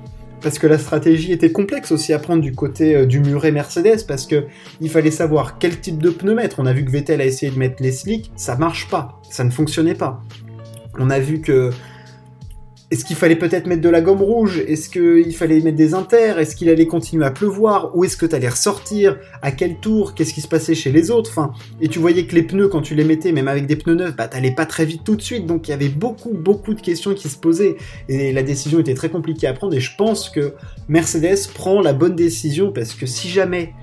Parce 0.42 0.57
que 0.57 0.66
la 0.66 0.80
stratégie 0.80 1.31
était 1.31 1.51
complexe 1.51 1.92
aussi 1.92 2.13
à 2.13 2.19
prendre 2.19 2.42
du 2.42 2.56
côté 2.56 2.95
euh, 2.95 3.06
du 3.06 3.19
muret 3.19 3.51
Mercedes, 3.51 4.07
parce 4.07 4.25
que 4.25 4.45
il 4.80 4.89
fallait 4.89 5.12
savoir 5.12 5.60
quel 5.60 5.80
type 5.80 6.01
de 6.01 6.10
pneu 6.10 6.34
mettre. 6.34 6.60
On 6.60 6.66
a 6.66 6.74
vu 6.74 6.84
que 6.84 6.89
Vettel 6.89 7.22
a 7.22 7.25
essayé 7.25 7.51
de 7.51 7.60
mettre 7.60 7.84
les 7.84 7.92
slicks, 7.92 8.31
ça 8.36 8.56
marche 8.56 8.89
pas, 8.89 9.22
ça 9.30 9.44
ne 9.44 9.51
fonctionnait 9.51 9.94
pas. 9.94 10.19
On 10.98 11.12
a 11.12 11.19
vu 11.19 11.42
que 11.42 11.69
est-ce 12.91 13.05
qu'il 13.05 13.15
fallait 13.15 13.38
peut-être 13.38 13.67
mettre 13.67 13.81
de 13.81 13.88
la 13.88 14.01
gomme 14.01 14.21
rouge? 14.21 14.61
Est-ce 14.67 14.89
qu'il 14.89 15.33
fallait 15.33 15.61
mettre 15.61 15.77
des 15.77 15.93
inters? 15.93 16.39
Est-ce 16.39 16.57
qu'il 16.57 16.67
allait 16.67 16.88
continuer 16.88 17.25
à 17.25 17.31
pleuvoir? 17.31 17.95
Où 17.95 18.03
est-ce 18.03 18.17
que 18.17 18.25
tu 18.25 18.35
allais 18.35 18.49
ressortir? 18.49 19.17
À 19.41 19.51
quel 19.51 19.77
tour? 19.77 20.13
Qu'est-ce 20.13 20.33
qui 20.33 20.41
se 20.41 20.47
passait 20.49 20.75
chez 20.75 20.91
les 20.91 21.09
autres? 21.09 21.39
Et 21.79 21.88
tu 21.88 21.99
voyais 21.99 22.25
que 22.25 22.35
les 22.35 22.43
pneus, 22.43 22.67
quand 22.67 22.81
tu 22.81 22.93
les 22.93 23.05
mettais, 23.05 23.31
même 23.31 23.48
avec 23.48 23.65
des 23.65 23.77
pneus 23.77 23.95
neufs, 23.95 24.15
bah, 24.17 24.27
t'allais 24.27 24.51
pas 24.51 24.65
très 24.65 24.83
vite 24.83 25.05
tout 25.05 25.15
de 25.15 25.21
suite. 25.21 25.45
Donc 25.45 25.69
il 25.69 25.71
y 25.71 25.74
avait 25.74 25.88
beaucoup, 25.88 26.33
beaucoup 26.33 26.74
de 26.74 26.81
questions 26.81 27.13
qui 27.13 27.29
se 27.29 27.38
posaient. 27.38 27.77
Et 28.10 28.33
la 28.33 28.43
décision 28.43 28.79
était 28.79 28.93
très 28.93 29.10
compliquée 29.10 29.48
à 29.48 29.53
prendre. 29.53 29.74
Et 29.74 29.79
je 29.79 29.95
pense 29.98 30.29
que 30.29 30.53
Mercedes 30.89 31.48
prend 31.53 31.79
la 31.79 31.93
bonne 31.93 32.17
décision 32.17 32.74
parce 32.74 32.93
que 32.93 33.05
si 33.05 33.29
jamais 33.29 33.74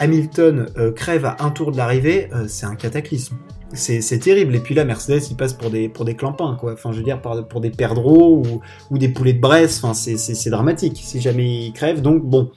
Hamilton 0.00 0.66
euh, 0.78 0.90
crève 0.90 1.24
à 1.24 1.36
un 1.38 1.50
tour 1.50 1.70
de 1.70 1.76
l'arrivée, 1.76 2.28
euh, 2.34 2.46
c'est 2.48 2.66
un 2.66 2.74
cataclysme 2.74 3.36
c'est 3.72 4.18
terrible. 4.18 4.56
Et 4.56 4.60
puis 4.60 4.74
là, 4.74 4.84
Mercedes, 4.84 5.22
il 5.30 5.36
passe 5.36 5.52
pour 5.52 5.70
des, 5.70 5.88
pour 5.88 6.04
des 6.04 6.14
clampins, 6.14 6.56
quoi. 6.58 6.72
Enfin, 6.72 6.92
je 6.92 6.98
veux 6.98 7.04
dire, 7.04 7.20
pour 7.20 7.60
des 7.60 7.70
perdreaux 7.70 8.42
ou, 8.90 8.98
des 8.98 9.08
poulets 9.08 9.34
de 9.34 9.40
Bresse. 9.40 9.82
Enfin, 9.82 9.94
c'est 9.94 10.50
dramatique 10.50 10.98
si 11.02 11.20
jamais 11.20 11.66
ils 11.66 11.72
crèvent. 11.72 12.02
Donc, 12.02 12.22
bon. 12.24 12.50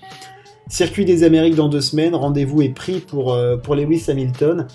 Circuit 0.70 1.03
des 1.03 1.24
Amériques 1.24 1.56
dans 1.56 1.68
deux 1.68 1.82
semaines. 1.82 2.15
Rendez-vous 2.15 2.62
est 2.62 2.70
pris 2.70 3.00
pour, 3.00 3.34
euh, 3.34 3.58
pour 3.58 3.75
Lewis 3.75 4.06
Hamilton. 4.08 4.68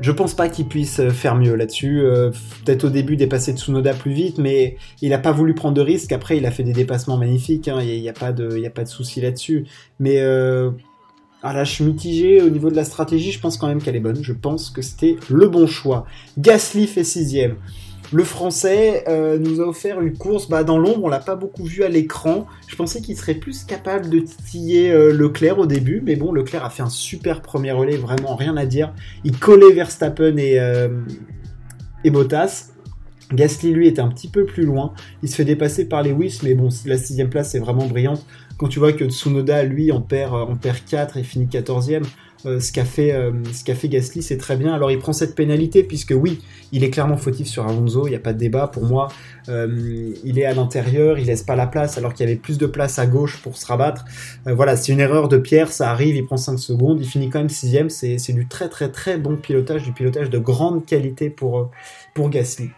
Je 0.00 0.10
pense 0.10 0.32
pas 0.34 0.48
qu'il 0.48 0.66
puisse 0.66 1.00
euh, 1.00 1.10
faire 1.10 1.34
mieux 1.34 1.54
là-dessus. 1.54 2.00
Euh, 2.00 2.30
peut-être 2.64 2.84
au 2.84 2.88
début 2.88 3.16
dépasser 3.16 3.52
Tsunoda 3.52 3.92
plus 3.92 4.12
vite, 4.12 4.38
mais 4.38 4.76
il 5.02 5.12
a 5.12 5.18
pas 5.18 5.32
voulu 5.32 5.54
prendre 5.54 5.74
de 5.74 5.82
risques. 5.82 6.12
Après, 6.12 6.38
il 6.38 6.46
a 6.46 6.50
fait 6.50 6.62
des 6.62 6.72
dépassements 6.72 7.18
magnifiques. 7.18 7.68
Hein. 7.68 7.80
Il 7.82 8.00
n'y 8.00 8.08
a, 8.08 8.14
pas 8.14 8.32
de, 8.32 8.48
de 8.48 8.88
souci 8.88 9.20
là-dessus. 9.20 9.66
Mais 10.00 10.18
ah 11.46 11.52
là, 11.52 11.62
je 11.62 11.72
suis 11.72 11.84
mitigé 11.84 12.40
au 12.40 12.48
niveau 12.48 12.70
de 12.70 12.76
la 12.76 12.84
stratégie, 12.84 13.30
je 13.30 13.38
pense 13.38 13.58
quand 13.58 13.68
même 13.68 13.82
qu'elle 13.82 13.96
est 13.96 14.00
bonne. 14.00 14.22
Je 14.22 14.32
pense 14.32 14.70
que 14.70 14.80
c'était 14.80 15.16
le 15.28 15.46
bon 15.46 15.66
choix. 15.66 16.06
Gasly 16.38 16.86
fait 16.86 17.04
sixième. 17.04 17.56
Le 18.14 18.24
français 18.24 19.04
euh, 19.08 19.38
nous 19.38 19.60
a 19.60 19.66
offert 19.66 20.00
une 20.00 20.16
course 20.16 20.48
bah, 20.48 20.64
dans 20.64 20.78
l'ombre, 20.78 21.04
on 21.04 21.08
l'a 21.08 21.18
pas 21.18 21.36
beaucoup 21.36 21.64
vu 21.64 21.82
à 21.82 21.90
l'écran. 21.90 22.46
Je 22.66 22.76
pensais 22.76 23.02
qu'il 23.02 23.14
serait 23.18 23.34
plus 23.34 23.64
capable 23.64 24.08
de 24.08 24.20
titiller 24.20 24.90
euh, 24.90 25.12
Leclerc 25.12 25.58
au 25.58 25.66
début, 25.66 26.00
mais 26.02 26.16
bon, 26.16 26.32
Leclerc 26.32 26.64
a 26.64 26.70
fait 26.70 26.82
un 26.82 26.88
super 26.88 27.42
premier 27.42 27.72
relais, 27.72 27.98
vraiment 27.98 28.36
rien 28.36 28.56
à 28.56 28.64
dire. 28.64 28.94
Il 29.24 29.38
collait 29.38 29.72
Verstappen 29.72 30.38
et, 30.38 30.58
euh, 30.58 30.88
et 32.04 32.10
Bottas. 32.10 32.70
Gasly, 33.32 33.72
lui, 33.72 33.88
était 33.88 34.00
un 34.00 34.08
petit 34.08 34.28
peu 34.28 34.46
plus 34.46 34.64
loin. 34.64 34.94
Il 35.22 35.28
se 35.28 35.34
fait 35.34 35.44
dépasser 35.44 35.88
par 35.88 36.02
Lewis, 36.02 36.40
mais 36.42 36.54
bon, 36.54 36.68
la 36.86 36.96
sixième 36.96 37.28
place 37.28 37.54
est 37.54 37.58
vraiment 37.58 37.86
brillante. 37.86 38.24
Quand 38.58 38.68
tu 38.68 38.78
vois 38.78 38.92
que 38.92 39.04
Tsunoda, 39.04 39.64
lui, 39.64 39.90
en 39.90 40.00
perd, 40.00 40.34
en 40.34 40.56
perd 40.56 40.78
4 40.84 41.16
et 41.16 41.24
finit 41.24 41.46
14e, 41.46 42.04
euh, 42.46 42.60
ce 42.60 42.72
qu'a 42.72 42.84
fait, 42.84 43.12
euh, 43.12 43.32
fait 43.52 43.88
Gasly, 43.88 44.22
c'est 44.22 44.36
très 44.36 44.56
bien. 44.56 44.74
Alors 44.74 44.90
il 44.90 44.98
prend 44.98 45.12
cette 45.12 45.34
pénalité, 45.34 45.82
puisque 45.82 46.14
oui, 46.16 46.40
il 46.72 46.84
est 46.84 46.90
clairement 46.90 47.16
fautif 47.16 47.46
sur 47.46 47.66
Alonso, 47.66 48.06
il 48.06 48.10
n'y 48.10 48.16
a 48.16 48.20
pas 48.20 48.32
de 48.32 48.38
débat. 48.38 48.68
Pour 48.68 48.84
moi, 48.84 49.08
euh, 49.48 50.14
il 50.24 50.38
est 50.38 50.44
à 50.44 50.52
l'intérieur, 50.52 51.18
il 51.18 51.26
laisse 51.26 51.42
pas 51.42 51.56
la 51.56 51.66
place, 51.66 51.96
alors 51.96 52.12
qu'il 52.12 52.26
y 52.26 52.28
avait 52.28 52.38
plus 52.38 52.58
de 52.58 52.66
place 52.66 52.98
à 52.98 53.06
gauche 53.06 53.40
pour 53.42 53.56
se 53.56 53.66
rabattre. 53.66 54.04
voilà, 54.46 54.76
c'est 54.76 54.92
une 54.92 55.00
erreur 55.00 55.28
de 55.28 55.38
Pierre, 55.38 55.72
ça 55.72 55.90
arrive, 55.90 56.16
il 56.16 56.26
prend 56.26 56.36
5 56.36 56.58
secondes, 56.58 57.00
il 57.00 57.06
finit 57.06 57.30
quand 57.30 57.38
même 57.38 57.48
6 57.48 57.88
c'est, 57.88 58.18
c'est 58.18 58.32
du 58.32 58.46
très 58.46 58.68
très 58.68 58.90
très 58.90 59.16
bon 59.18 59.36
pilotage, 59.36 59.82
du 59.82 59.92
pilotage 59.92 60.30
de 60.30 60.38
grande 60.38 60.84
qualité 60.84 61.30
pour, 61.30 61.70
pour 62.14 62.30
Gasly. 62.30 62.70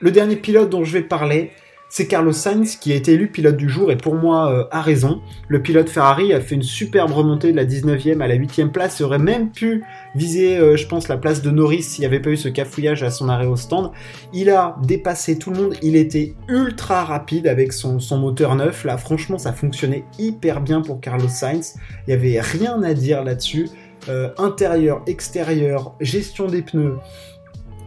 le 0.00 0.10
dernier 0.10 0.36
pilote 0.36 0.70
dont 0.70 0.84
je 0.84 0.92
vais 0.92 1.02
parler, 1.02 1.50
c'est 1.90 2.06
Carlos 2.06 2.32
Sainz 2.32 2.76
qui 2.76 2.92
a 2.92 2.94
été 2.94 3.14
élu 3.14 3.26
pilote 3.26 3.56
du 3.56 3.68
jour 3.68 3.90
et 3.90 3.96
pour 3.96 4.14
moi 4.14 4.52
euh, 4.52 4.64
a 4.70 4.80
raison. 4.80 5.20
Le 5.48 5.60
pilote 5.60 5.90
Ferrari 5.90 6.32
a 6.32 6.40
fait 6.40 6.54
une 6.54 6.62
superbe 6.62 7.10
remontée 7.10 7.50
de 7.50 7.56
la 7.56 7.64
19e 7.64 8.20
à 8.20 8.28
la 8.28 8.36
8e 8.36 8.68
place 8.68 9.00
et 9.00 9.04
aurait 9.04 9.18
même 9.18 9.50
pu 9.50 9.82
viser, 10.14 10.56
euh, 10.56 10.76
je 10.76 10.86
pense, 10.86 11.08
la 11.08 11.16
place 11.16 11.42
de 11.42 11.50
Norris 11.50 11.82
s'il 11.82 12.02
n'y 12.02 12.06
avait 12.06 12.20
pas 12.20 12.30
eu 12.30 12.36
ce 12.36 12.48
cafouillage 12.48 13.02
à 13.02 13.10
son 13.10 13.28
arrêt 13.28 13.46
au 13.46 13.56
stand. 13.56 13.90
Il 14.32 14.50
a 14.50 14.76
dépassé 14.84 15.36
tout 15.36 15.50
le 15.50 15.60
monde, 15.60 15.74
il 15.82 15.96
était 15.96 16.34
ultra 16.48 17.04
rapide 17.04 17.48
avec 17.48 17.72
son, 17.72 17.98
moteur 18.18 18.54
neuf. 18.54 18.84
Là, 18.84 18.96
franchement, 18.96 19.38
ça 19.38 19.52
fonctionnait 19.52 20.04
hyper 20.16 20.60
bien 20.60 20.82
pour 20.82 21.00
Carlos 21.00 21.28
Sainz. 21.28 21.74
Il 22.06 22.10
n'y 22.10 22.14
avait 22.14 22.40
rien 22.40 22.80
à 22.84 22.94
dire 22.94 23.24
là-dessus. 23.24 23.68
Euh, 24.08 24.30
intérieur, 24.38 25.02
extérieur, 25.06 25.94
gestion 26.00 26.46
des 26.46 26.62
pneus, 26.62 26.96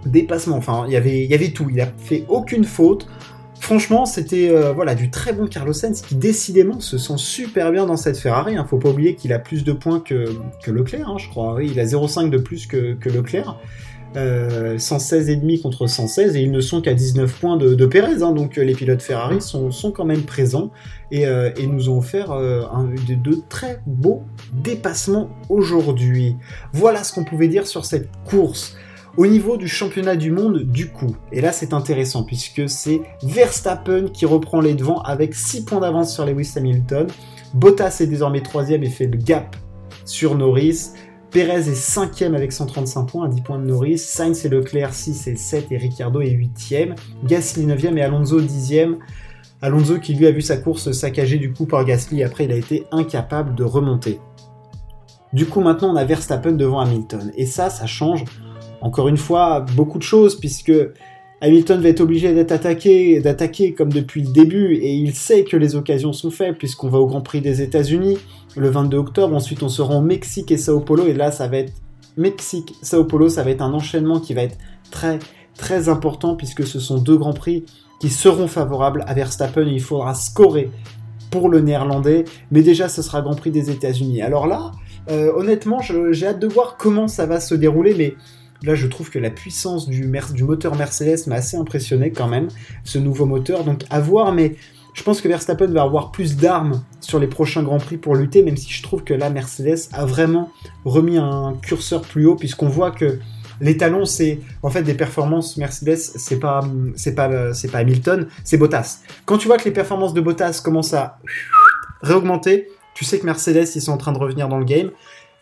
dépassement, 0.06 0.58
enfin, 0.58 0.84
il 0.88 0.94
y 0.94 0.96
avait, 0.96 1.26
y 1.26 1.34
avait 1.34 1.50
tout. 1.50 1.68
Il 1.72 1.80
a 1.82 1.88
fait 1.98 2.26
aucune 2.28 2.66
faute. 2.66 3.08
Franchement, 3.64 4.06
c'était 4.06 4.50
euh, 4.50 4.74
voilà 4.74 4.94
du 4.94 5.10
très 5.10 5.32
bon 5.32 5.48
Carlos 5.48 5.72
Sainz 5.72 6.02
qui 6.02 6.16
décidément 6.16 6.82
se 6.82 6.98
sent 6.98 7.14
super 7.16 7.72
bien 7.72 7.86
dans 7.86 7.96
cette 7.96 8.18
Ferrari. 8.18 8.58
Hein. 8.58 8.66
Faut 8.70 8.78
pas 8.78 8.90
oublier 8.90 9.16
qu'il 9.16 9.32
a 9.32 9.40
plus 9.40 9.64
de 9.64 9.72
points 9.72 10.02
que, 10.02 10.26
Leclerc, 10.68 11.08
hein, 11.08 11.16
je 11.18 11.30
crois. 11.30 11.56
Oui, 11.56 11.70
il 11.72 11.80
a 11.80 11.86
0,5 11.86 12.30
de 12.30 12.40
plus 12.40 12.68
que, 12.68 12.98
Leclerc. 13.06 13.58
Euh, 14.18 14.76
116,5 14.76 15.62
contre 15.62 15.88
116 15.88 16.36
et 16.36 16.42
ils 16.42 16.52
ne 16.52 16.60
sont 16.60 16.82
qu'à 16.82 16.94
19 16.94 17.40
points 17.40 17.56
de, 17.56 17.86
Pérez. 17.86 18.22
Hein. 18.22 18.34
donc 18.34 18.58
euh, 18.58 18.64
les 18.66 18.74
pilotes 18.74 19.02
Ferrari 19.02 19.42
sont, 19.42 19.72
quand 19.96 20.06
même 20.06 20.24
présents 20.24 20.70
et, 21.10 21.26
euh, 21.26 21.50
nous 21.66 21.88
ont 21.88 22.00
offert 22.00 22.38
de, 22.38 23.42
très 23.48 23.80
beaux 23.88 24.24
dépassements 24.52 25.30
aujourd'hui. 25.48 26.36
Voilà 26.74 27.06
ce 27.06 27.14
qu'on 27.14 27.24
pouvait 27.24 27.48
dire 27.48 27.66
sur 27.66 27.86
cette 27.86 28.10
course. 28.26 28.76
Au 29.16 29.28
niveau 29.28 29.58
du 29.58 29.68
championnat 29.68 30.16
du 30.16 30.32
monde, 30.32 30.64
du 30.64 30.90
coup, 30.90 31.16
et 31.32 31.40
là 31.40 31.52
c'est 31.52 31.74
intéressant 31.74 32.24
puisque 32.24 32.68
c'est 32.68 33.00
Verstappen 33.22 34.08
qui 34.08 34.26
reprend 34.26 34.60
les 34.60 34.74
devants 34.74 35.04
avec 35.04 35.36
6 35.36 35.66
points 35.66 35.80
d'avance 35.80 36.12
sur 36.12 36.26
Lewis 36.26 36.52
Hamilton. 36.56 37.06
Bottas 37.54 37.98
est 38.00 38.08
désormais 38.08 38.42
3 38.42 38.72
et 38.72 38.90
fait 38.90 39.06
le 39.06 39.20
gap 39.20 39.56
sur 40.06 40.36
Norris. 40.36 40.94
Perez 41.30 41.70
est 41.70 41.76
5 41.76 42.24
avec 42.24 42.52
135 42.52 43.04
points 43.04 43.26
à 43.26 43.28
10 43.28 43.42
points 43.42 43.60
de 43.60 43.66
Norris. 43.66 44.00
Sainz 44.00 44.46
et 44.46 44.50
Leclerc 44.50 44.96
6 44.96 45.28
et 45.28 45.36
7 45.36 45.72
et 45.72 45.78
Ricciardo 45.78 46.20
est 46.22 46.32
8e. 46.32 46.96
Gasly 47.24 47.68
9 47.68 47.86
et 47.86 48.02
Alonso 48.02 48.42
10e. 48.42 48.96
Alonso 49.62 50.00
qui 50.00 50.16
lui 50.16 50.26
a 50.26 50.32
vu 50.32 50.42
sa 50.42 50.58
course 50.58 50.92
saccagée 50.92 51.38
du 51.38 51.54
coup 51.54 51.68
par 51.68 51.86
Gasly, 51.86 52.24
après 52.24 52.46
il 52.46 52.52
a 52.52 52.56
été 52.56 52.86
incapable 52.92 53.54
de 53.54 53.64
remonter. 53.64 54.20
Du 55.34 55.46
coup 55.46 55.62
maintenant 55.62 55.94
on 55.94 55.96
a 55.98 56.04
Verstappen 56.04 56.54
devant 56.54 56.80
Hamilton. 56.80 57.32
Et 57.38 57.46
ça, 57.46 57.70
ça 57.70 57.86
change 57.86 58.26
encore 58.84 59.08
une 59.08 59.18
fois, 59.18 59.62
beaucoup 59.76 59.98
de 59.98 60.04
choses, 60.04 60.36
puisque 60.36 60.74
Hamilton 61.40 61.82
va 61.82 61.90
être 61.90 62.02
obligé 62.02 62.34
d'être 62.34 62.52
attaqué, 62.52 63.22
d'attaquer 63.22 63.74
comme 63.74 63.92
depuis 63.92 64.22
le 64.22 64.32
début, 64.32 64.76
et 64.76 64.94
il 64.94 65.14
sait 65.16 65.46
que 65.46 65.56
les 65.56 65.76
occasions 65.76 66.12
sont 66.12 66.32
faibles, 66.32 66.58
puisqu'on 66.58 66.90
va 66.90 67.00
au 67.00 67.08
Grand 67.08 67.22
Prix 67.22 67.40
des 67.40 67.62
États-Unis 67.62 68.18
le 68.58 68.70
22 68.70 68.98
octobre, 68.98 69.36
ensuite 69.36 69.64
on 69.64 69.70
se 69.70 69.82
rend 69.82 70.00
au 70.00 70.02
Mexique 70.02 70.52
et 70.52 70.58
Sao 70.58 70.82
Paulo, 70.82 71.08
et 71.08 71.14
là 71.14 71.32
ça 71.32 71.48
va 71.48 71.58
être 71.58 71.74
Mexique, 72.18 72.74
Sao 72.82 73.06
Paulo, 73.06 73.30
ça 73.30 73.42
va 73.42 73.52
être 73.52 73.62
un 73.62 73.74
enchaînement 73.74 74.20
qui 74.20 74.34
va 74.34 74.44
être 74.44 74.58
très 74.92 75.18
très 75.58 75.88
important, 75.88 76.36
puisque 76.36 76.68
ce 76.68 76.80
sont 76.80 76.98
deux 76.98 77.18
Grands 77.18 77.34
Prix 77.34 77.66
qui 78.02 78.10
seront 78.10 78.48
favorables 78.48 79.06
à 79.08 79.14
Verstappen, 79.14 79.66
il 79.66 79.82
faudra 79.82 80.14
scorer 80.14 80.72
pour 81.32 81.48
le 81.48 81.62
néerlandais, 81.62 82.26
mais 82.52 82.62
déjà 82.62 82.90
ce 82.90 83.02
sera 83.02 83.22
Grand 83.22 83.36
Prix 83.36 83.52
des 83.52 83.72
États-Unis. 83.72 84.22
Alors 84.22 84.46
là, 84.46 84.72
euh, 85.10 85.32
honnêtement, 85.36 85.80
j'ai 85.82 86.28
hâte 86.28 86.40
de 86.40 86.48
voir 86.48 86.76
comment 86.78 87.08
ça 87.08 87.26
va 87.26 87.40
se 87.40 87.56
dérouler, 87.56 87.96
mais 87.98 88.16
Là, 88.64 88.76
je 88.76 88.88
trouve 88.88 89.10
que 89.10 89.20
la 89.20 89.30
puissance 89.30 89.90
du, 89.90 90.08
moteur 90.44 90.76
Mercedes 90.76 91.28
m'a 91.28 91.36
assez 91.36 91.58
impressionné 91.58 92.12
quand 92.12 92.28
même, 92.28 92.48
ce 92.84 92.98
nouveau 92.98 93.26
moteur. 93.26 93.66
Donc 93.66 93.84
à 93.90 94.00
voir, 94.00 94.32
mais 94.32 94.56
je 94.94 95.04
pense 95.04 95.22
que 95.22 95.28
Verstappen 95.28 95.68
va 95.68 95.82
avoir 95.82 96.12
plus 96.12 96.38
d'armes 96.38 96.84
sur 97.02 97.20
les 97.20 97.28
prochains 97.28 97.64
Grands 97.64 97.80
Prix 97.80 97.98
pour 97.98 98.16
lutter, 98.16 98.42
même 98.42 98.56
si 98.56 98.72
je 98.72 98.82
trouve 98.82 99.04
que 99.04 99.14
là, 99.14 99.30
Mercedes 99.30 99.90
a 99.92 100.06
vraiment 100.06 100.52
remis 100.86 101.18
un 101.18 101.58
curseur 101.62 102.02
plus 102.02 102.26
haut, 102.26 102.36
puisqu'on 102.36 102.70
voit 102.70 102.92
que 102.92 103.20
les 103.60 103.78
talons, 103.78 104.06
c'est 104.06 104.40
en 104.62 104.70
fait 104.70 104.84
des 104.84 104.94
performances 104.94 105.58
Mercedes, 105.58 105.98
c'est 105.98 106.40
pas, 106.40 106.62
pas, 107.16 107.30
pas 107.72 107.78
Hamilton, 107.78 108.28
c'est 108.44 108.58
Bottas. 108.58 109.00
Quand 109.26 109.38
tu 109.38 109.48
vois 109.48 109.58
que 109.58 109.66
les 109.66 109.72
performances 109.72 110.14
de 110.14 110.22
Bottas 110.22 110.62
commencent 110.64 110.94
à 110.94 111.20
réaugmenter, 112.02 112.70
tu 112.94 113.06
sais 113.06 113.20
que 113.20 113.26
Mercedes, 113.26 113.68
ils 113.76 113.82
sont 113.82 113.92
en 113.92 113.98
train 113.98 114.12
de 114.12 114.20
revenir 114.20 114.48
dans 114.48 114.60
le 114.60 114.66
game. 114.66 114.92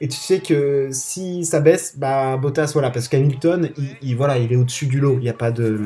Et 0.01 0.07
tu 0.07 0.17
sais 0.17 0.39
que 0.39 0.89
si 0.91 1.45
ça 1.45 1.59
baisse, 1.59 1.95
bah 1.95 2.35
Bottas, 2.35 2.71
voilà, 2.73 2.89
parce 2.89 3.07
qu'Hamilton, 3.07 3.69
il, 4.01 4.17
voilà, 4.17 4.39
il 4.39 4.51
est 4.51 4.55
au-dessus 4.55 4.87
du 4.87 4.99
lot. 4.99 5.17
Il 5.19 5.25
y 5.25 5.29
a 5.29 5.33
pas 5.33 5.51
de, 5.51 5.79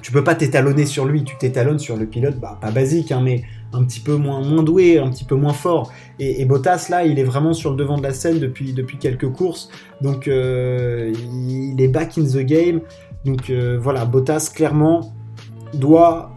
tu 0.00 0.12
peux 0.12 0.24
pas 0.24 0.34
t'étalonner 0.34 0.86
sur 0.86 1.04
lui. 1.04 1.24
Tu 1.24 1.36
t'étalonnes 1.36 1.78
sur 1.78 1.98
le 1.98 2.06
pilote, 2.06 2.40
bah 2.40 2.58
pas 2.58 2.70
basique, 2.70 3.12
hein, 3.12 3.20
mais 3.22 3.42
un 3.74 3.84
petit 3.84 4.00
peu 4.00 4.16
moins, 4.16 4.40
moins 4.40 4.62
doué, 4.62 4.98
un 4.98 5.10
petit 5.10 5.24
peu 5.24 5.34
moins 5.34 5.52
fort. 5.52 5.92
Et, 6.18 6.42
Bottas 6.46 6.86
là, 6.88 7.04
il 7.04 7.18
est 7.18 7.24
vraiment 7.24 7.52
sur 7.52 7.70
le 7.70 7.76
devant 7.76 7.98
de 7.98 8.02
la 8.02 8.14
scène 8.14 8.38
depuis 8.38 8.72
depuis 8.72 8.96
quelques 8.96 9.30
courses. 9.30 9.68
Donc 10.00 10.26
euh, 10.26 11.12
il 11.32 11.76
est 11.78 11.88
back 11.88 12.16
in 12.16 12.24
the 12.24 12.38
game. 12.38 12.80
Donc 13.26 13.50
euh, 13.50 13.78
voilà, 13.78 14.06
Bottas 14.06 14.50
clairement 14.54 15.14
doit 15.74 16.32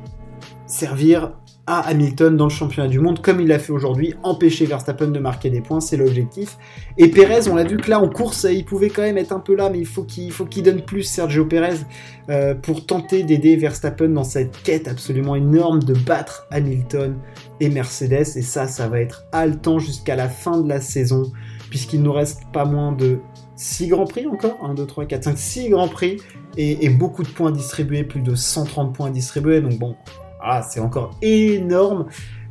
servir 0.65 1.31
à 1.67 1.81
Hamilton 1.81 2.37
dans 2.37 2.45
le 2.45 2.49
championnat 2.49 2.87
du 2.87 2.99
monde, 2.99 3.21
comme 3.21 3.41
il 3.41 3.47
l'a 3.47 3.59
fait 3.59 3.73
aujourd'hui, 3.73 4.15
empêcher 4.23 4.65
Verstappen 4.65 5.09
de 5.09 5.19
marquer 5.19 5.49
des 5.49 5.59
points, 5.59 5.81
c'est 5.81 5.97
l'objectif. 5.97 6.57
Et 6.97 7.09
Perez, 7.09 7.49
on 7.49 7.55
l'a 7.55 7.65
vu 7.65 7.75
que 7.75 7.89
là 7.89 7.99
en 7.99 8.07
course, 8.07 8.47
il 8.49 8.63
pouvait 8.63 8.89
quand 8.89 9.01
même 9.01 9.17
être 9.17 9.33
un 9.33 9.41
peu 9.41 9.53
là, 9.53 9.69
mais 9.69 9.79
il 9.79 9.85
faut 9.85 10.03
qu'il 10.03 10.31
faut 10.31 10.45
qu'il 10.45 10.63
donne 10.63 10.81
plus 10.81 11.03
Sergio 11.03 11.45
Perez 11.45 11.79
euh, 12.29 12.55
pour 12.55 12.85
tenter 12.85 13.23
d'aider 13.23 13.57
Verstappen 13.57 14.07
dans 14.07 14.23
cette 14.23 14.63
quête 14.63 14.87
absolument 14.87 15.35
énorme 15.35 15.83
de 15.83 15.93
battre 15.93 16.47
Hamilton 16.51 17.17
et 17.59 17.69
Mercedes. 17.69 18.37
Et 18.37 18.41
ça, 18.41 18.67
ça 18.67 18.87
va 18.87 19.01
être 19.01 19.25
haletant 19.33 19.77
jusqu'à 19.77 20.15
la 20.15 20.29
fin 20.29 20.61
de 20.61 20.69
la 20.69 20.79
saison, 20.79 21.33
puisqu'il 21.69 22.01
nous 22.01 22.13
reste 22.13 22.43
pas 22.53 22.63
moins 22.63 22.93
de 22.93 23.19
6 23.57 23.87
grands 23.89 24.05
prix 24.05 24.25
encore 24.25 24.57
1, 24.63 24.73
2, 24.75 24.85
3, 24.85 25.05
4, 25.05 25.23
5, 25.25 25.37
6 25.37 25.69
grands 25.69 25.89
prix 25.89 26.17
et, 26.55 26.85
et 26.85 26.89
beaucoup 26.89 27.23
de 27.23 27.29
points 27.29 27.51
distribués, 27.51 28.05
plus 28.05 28.21
de 28.21 28.35
130 28.35 28.95
points 28.95 29.09
distribués. 29.09 29.59
Donc 29.59 29.77
bon, 29.77 29.95
ah, 30.47 30.61
c'est 30.61 30.79
encore 30.79 31.11
énorme. 31.21 32.05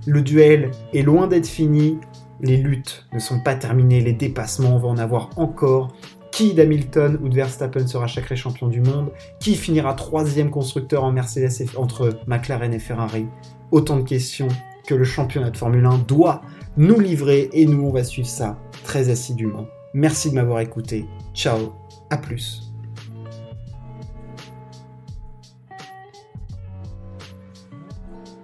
Le 0.06 0.22
duel 0.22 0.70
est 0.92 1.02
loin 1.02 1.26
d'être 1.26 1.46
fini. 1.46 1.98
Les 2.40 2.56
luttes 2.56 3.06
ne 3.12 3.18
sont 3.18 3.40
pas 3.40 3.54
terminées. 3.54 4.00
Les 4.00 4.12
dépassements, 4.12 4.76
on 4.76 4.78
va 4.78 4.88
en 4.88 4.98
avoir 4.98 5.30
encore. 5.36 5.92
Qui 6.30 6.52
d'Hamilton 6.52 7.18
ou 7.22 7.28
de 7.28 7.34
Verstappen 7.34 7.86
sera 7.86 8.08
sacré 8.08 8.36
champion 8.36 8.68
du 8.68 8.80
monde? 8.80 9.10
Qui 9.40 9.54
finira 9.54 9.94
troisième 9.94 10.50
constructeur 10.50 11.02
en 11.02 11.12
Mercedes 11.12 11.66
entre 11.76 12.18
McLaren 12.26 12.74
et 12.74 12.78
Ferrari? 12.78 13.26
Autant 13.70 13.96
de 13.96 14.02
questions 14.02 14.48
que 14.86 14.94
le 14.94 15.04
championnat 15.04 15.50
de 15.50 15.56
Formule 15.56 15.86
1 15.86 15.98
doit 16.06 16.42
nous 16.76 17.00
livrer 17.00 17.48
et 17.52 17.66
nous 17.66 17.86
on 17.86 17.90
va 17.90 18.04
suivre 18.04 18.28
ça 18.28 18.58
très 18.84 19.08
assidûment. 19.08 19.66
Merci 19.94 20.30
de 20.30 20.34
m'avoir 20.34 20.60
écouté. 20.60 21.06
Ciao, 21.34 21.72
à 22.10 22.18
plus. 22.18 22.65